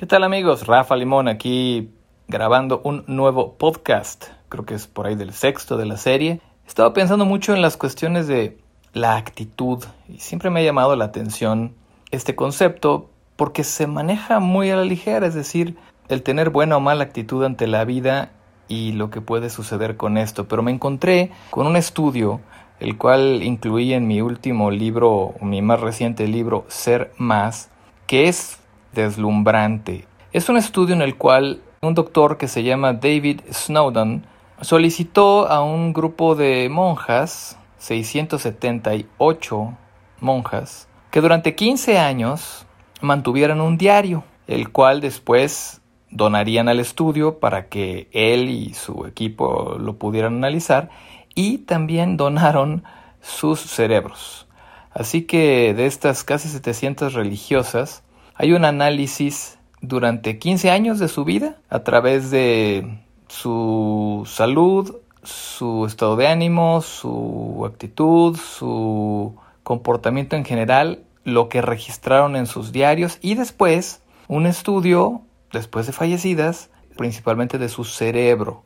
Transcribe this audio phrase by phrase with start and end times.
[0.00, 0.66] ¿Qué tal amigos?
[0.66, 1.90] Rafa Limón aquí
[2.26, 4.28] grabando un nuevo podcast.
[4.48, 6.40] Creo que es por ahí del sexto de la serie.
[6.66, 8.56] Estaba pensando mucho en las cuestiones de
[8.94, 11.74] la actitud y siempre me ha llamado la atención
[12.12, 15.76] este concepto porque se maneja muy a la ligera, es decir,
[16.08, 18.30] el tener buena o mala actitud ante la vida
[18.68, 20.48] y lo que puede suceder con esto.
[20.48, 22.40] Pero me encontré con un estudio,
[22.78, 27.68] el cual incluí en mi último libro, mi más reciente libro, Ser Más,
[28.06, 28.59] que es
[28.92, 30.06] deslumbrante.
[30.32, 34.24] Es un estudio en el cual un doctor que se llama David Snowden
[34.60, 39.76] solicitó a un grupo de monjas, 678
[40.20, 42.66] monjas, que durante 15 años
[43.00, 45.80] mantuvieran un diario, el cual después
[46.10, 50.90] donarían al estudio para que él y su equipo lo pudieran analizar
[51.34, 52.84] y también donaron
[53.20, 54.46] sus cerebros.
[54.92, 58.02] Así que de estas casi 700 religiosas,
[58.40, 65.84] hay un análisis durante 15 años de su vida a través de su salud, su
[65.84, 73.18] estado de ánimo, su actitud, su comportamiento en general, lo que registraron en sus diarios
[73.20, 75.20] y después un estudio,
[75.52, 78.62] después de fallecidas, principalmente de su cerebro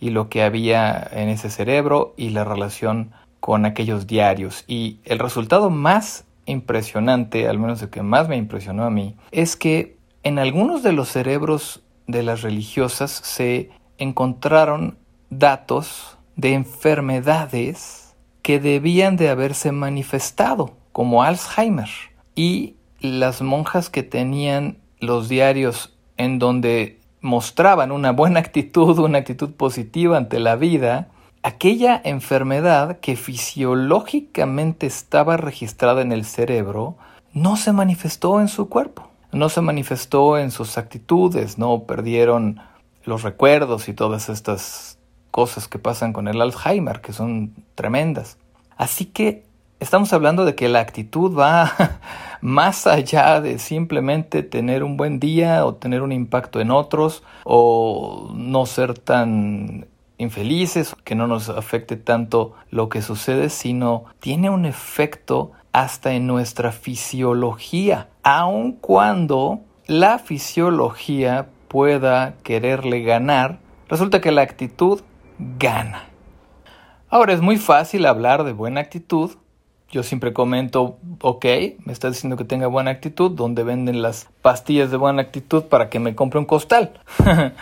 [0.00, 4.64] y lo que había en ese cerebro y la relación con aquellos diarios.
[4.66, 9.56] Y el resultado más impresionante, al menos el que más me impresionó a mí, es
[9.56, 14.98] que en algunos de los cerebros de las religiosas se encontraron
[15.30, 21.88] datos de enfermedades que debían de haberse manifestado, como Alzheimer.
[22.34, 29.52] Y las monjas que tenían los diarios en donde mostraban una buena actitud, una actitud
[29.52, 31.08] positiva ante la vida,
[31.48, 36.96] aquella enfermedad que fisiológicamente estaba registrada en el cerebro
[37.32, 42.60] no se manifestó en su cuerpo, no se manifestó en sus actitudes, no perdieron
[43.04, 44.98] los recuerdos y todas estas
[45.30, 48.36] cosas que pasan con el Alzheimer, que son tremendas.
[48.76, 49.44] Así que
[49.80, 51.72] estamos hablando de que la actitud va
[52.42, 58.30] más allá de simplemente tener un buen día o tener un impacto en otros o
[58.34, 59.86] no ser tan
[60.18, 66.26] infelices, que no nos afecte tanto lo que sucede, sino tiene un efecto hasta en
[66.26, 73.58] nuestra fisiología, aun cuando la fisiología pueda quererle ganar,
[73.88, 75.00] resulta que la actitud
[75.58, 76.04] gana.
[77.08, 79.30] Ahora es muy fácil hablar de buena actitud.
[79.90, 81.44] Yo siempre comento, ok,
[81.84, 85.88] me está diciendo que tenga buena actitud, donde venden las pastillas de buena actitud para
[85.88, 87.00] que me compre un costal.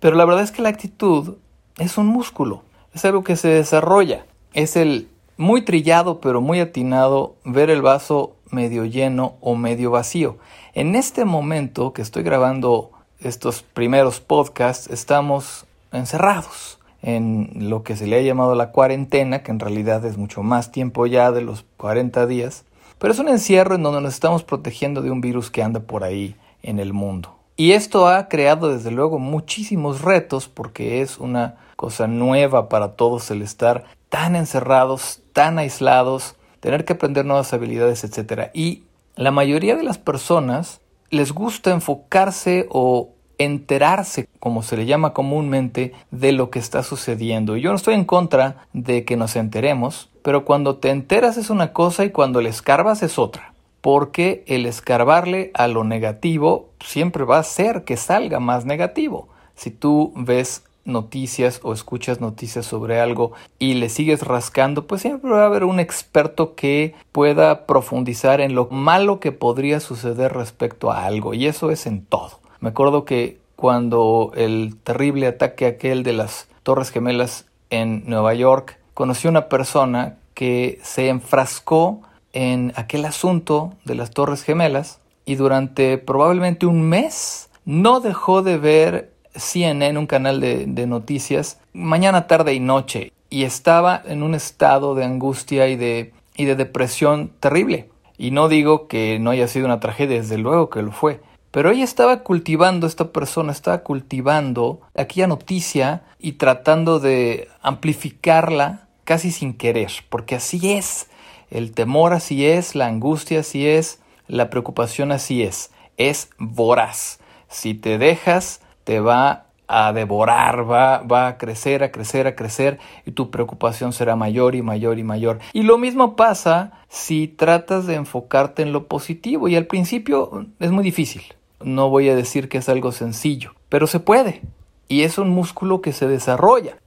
[0.00, 1.36] Pero la verdad es que la actitud
[1.78, 2.62] es un músculo,
[2.94, 8.36] es algo que se desarrolla, es el muy trillado pero muy atinado ver el vaso
[8.50, 10.36] medio lleno o medio vacío.
[10.74, 12.90] En este momento que estoy grabando
[13.20, 19.50] estos primeros podcasts estamos encerrados en lo que se le ha llamado la cuarentena, que
[19.50, 22.64] en realidad es mucho más tiempo ya de los 40 días,
[22.98, 26.04] pero es un encierro en donde nos estamos protegiendo de un virus que anda por
[26.04, 27.41] ahí en el mundo.
[27.56, 33.30] Y esto ha creado desde luego muchísimos retos porque es una cosa nueva para todos
[33.30, 38.50] el estar tan encerrados, tan aislados, tener que aprender nuevas habilidades, etc.
[38.54, 38.84] Y
[39.16, 40.80] la mayoría de las personas
[41.10, 47.56] les gusta enfocarse o enterarse, como se le llama comúnmente, de lo que está sucediendo.
[47.56, 51.72] Yo no estoy en contra de que nos enteremos, pero cuando te enteras es una
[51.72, 53.51] cosa y cuando le escarbas es otra
[53.82, 59.28] porque el escarbarle a lo negativo siempre va a hacer que salga más negativo.
[59.54, 65.30] Si tú ves noticias o escuchas noticias sobre algo y le sigues rascando, pues siempre
[65.30, 70.90] va a haber un experto que pueda profundizar en lo malo que podría suceder respecto
[70.90, 72.40] a algo y eso es en todo.
[72.60, 78.78] Me acuerdo que cuando el terrible ataque aquel de las Torres Gemelas en Nueva York,
[78.94, 85.98] conocí una persona que se enfrascó en aquel asunto de las Torres Gemelas y durante
[85.98, 92.60] probablemente un mes no dejó de ver CNN, un canal de, noticias, mañana, tarde y
[92.60, 97.88] noche y estaba en un estado de angustia y de, y de depresión terrible.
[98.18, 101.20] Y no digo que no haya sido una tragedia, desde luego que lo fue.
[101.50, 109.30] Pero ella estaba cultivando, esta persona estaba cultivando aquella noticia y tratando de amplificarla casi
[109.30, 111.08] sin querer, porque así es.
[111.52, 115.70] El temor así es, la angustia así es, la preocupación así es.
[115.98, 117.20] Es voraz.
[117.48, 122.78] Si te dejas, te va a devorar, va, va a crecer, a crecer, a crecer
[123.04, 125.40] y tu preocupación será mayor y mayor y mayor.
[125.52, 130.70] Y lo mismo pasa si tratas de enfocarte en lo positivo y al principio es
[130.70, 131.22] muy difícil.
[131.60, 134.40] no voy a decir que es algo sencillo, pero se puede.
[134.88, 136.78] Y es un músculo que se desarrolla.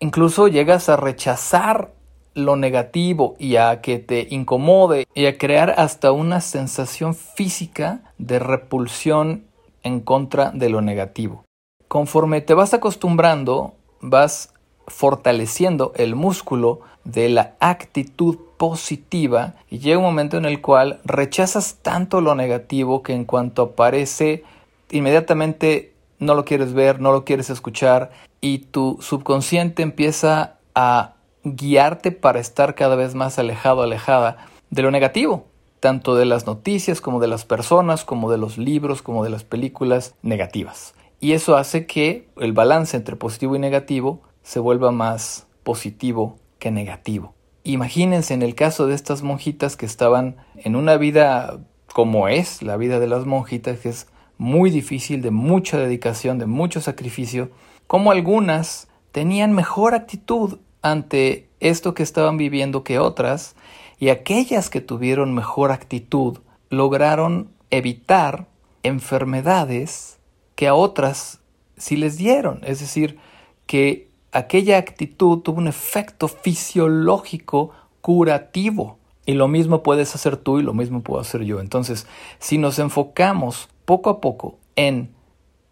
[0.00, 1.90] Incluso llegas a rechazar
[2.36, 8.38] lo negativo y a que te incomode y a crear hasta una sensación física de
[8.38, 9.46] repulsión
[9.82, 11.44] en contra de lo negativo.
[11.88, 14.52] Conforme te vas acostumbrando, vas
[14.86, 21.76] fortaleciendo el músculo de la actitud positiva y llega un momento en el cual rechazas
[21.80, 24.44] tanto lo negativo que en cuanto aparece
[24.90, 28.10] inmediatamente no lo quieres ver, no lo quieres escuchar
[28.42, 31.15] y tu subconsciente empieza a
[31.54, 35.46] guiarte para estar cada vez más alejado, alejada de lo negativo,
[35.80, 39.44] tanto de las noticias como de las personas, como de los libros, como de las
[39.44, 40.94] películas negativas.
[41.20, 46.70] Y eso hace que el balance entre positivo y negativo se vuelva más positivo que
[46.70, 47.34] negativo.
[47.64, 51.58] Imagínense en el caso de estas monjitas que estaban en una vida
[51.92, 54.06] como es la vida de las monjitas, que es
[54.38, 57.50] muy difícil, de mucha dedicación, de mucho sacrificio,
[57.86, 60.58] como algunas tenían mejor actitud
[60.90, 63.56] ante esto que estaban viviendo que otras,
[63.98, 66.38] y aquellas que tuvieron mejor actitud
[66.68, 68.46] lograron evitar
[68.82, 70.18] enfermedades
[70.54, 71.40] que a otras
[71.76, 72.60] sí les dieron.
[72.64, 73.18] Es decir,
[73.66, 78.98] que aquella actitud tuvo un efecto fisiológico curativo.
[79.24, 81.60] Y lo mismo puedes hacer tú y lo mismo puedo hacer yo.
[81.60, 82.06] Entonces,
[82.38, 85.10] si nos enfocamos poco a poco en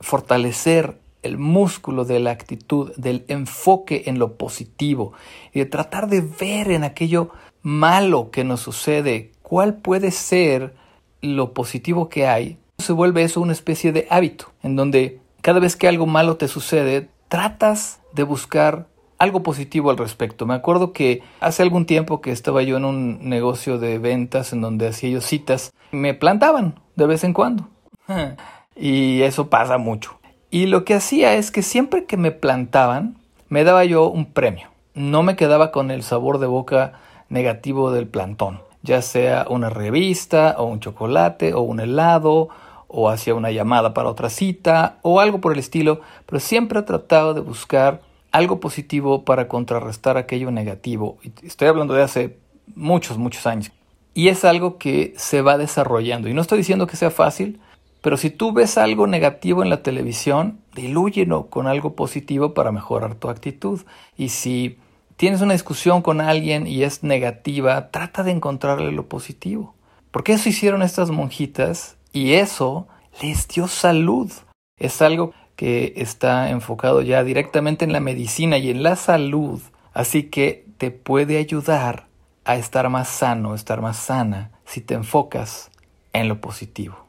[0.00, 5.12] fortalecer el músculo de la actitud, del enfoque en lo positivo
[5.52, 7.30] y de tratar de ver en aquello
[7.62, 10.74] malo que nos sucede cuál puede ser
[11.20, 15.76] lo positivo que hay, se vuelve eso una especie de hábito, en donde cada vez
[15.76, 18.86] que algo malo te sucede, tratas de buscar
[19.18, 20.46] algo positivo al respecto.
[20.46, 24.60] Me acuerdo que hace algún tiempo que estaba yo en un negocio de ventas en
[24.60, 27.68] donde hacía yo citas, me plantaban de vez en cuando.
[28.76, 30.18] y eso pasa mucho.
[30.54, 33.16] Y lo que hacía es que siempre que me plantaban,
[33.48, 34.68] me daba yo un premio.
[34.94, 36.92] No me quedaba con el sabor de boca
[37.28, 42.50] negativo del plantón, ya sea una revista o un chocolate o un helado
[42.86, 46.82] o hacía una llamada para otra cita o algo por el estilo, pero siempre he
[46.84, 51.18] tratado de buscar algo positivo para contrarrestar aquello negativo.
[51.42, 52.36] Estoy hablando de hace
[52.76, 53.72] muchos, muchos años.
[54.14, 56.28] Y es algo que se va desarrollando.
[56.28, 57.58] Y no estoy diciendo que sea fácil,
[58.04, 63.14] pero si tú ves algo negativo en la televisión, dilúyelo con algo positivo para mejorar
[63.14, 63.80] tu actitud.
[64.14, 64.76] Y si
[65.16, 69.74] tienes una discusión con alguien y es negativa, trata de encontrarle lo positivo.
[70.10, 72.88] Porque eso hicieron estas monjitas y eso
[73.22, 74.30] les dio salud.
[74.78, 79.62] Es algo que está enfocado ya directamente en la medicina y en la salud.
[79.94, 82.08] Así que te puede ayudar
[82.44, 85.70] a estar más sano, estar más sana, si te enfocas
[86.12, 87.03] en lo positivo.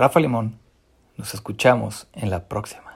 [0.00, 0.58] Rafa Limón.
[1.18, 2.89] Nos escuchamos en la próxima.